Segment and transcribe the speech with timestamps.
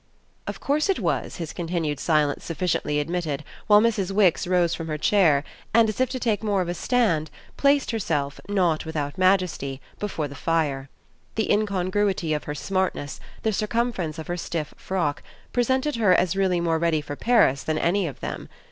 [0.47, 4.09] Of course it was, his continued silence sufficiently admitted while Mrs.
[4.09, 5.43] Wix rose from her chair
[5.75, 10.27] and, as if to take more of a stand, placed herself, not without majesty, before
[10.27, 10.89] the fire.
[11.35, 15.21] The incongruity of her smartness, the circumference of her stiff frock,
[15.53, 18.49] presented her as really more ready for Paris than any of them.